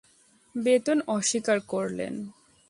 [0.55, 2.13] বেতন অস্বীকার করলেন।